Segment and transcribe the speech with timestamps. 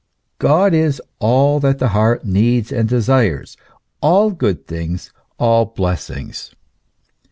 [0.39, 3.55] God is all that the heart needs and desires
[4.01, 6.55] all good things, all blessings.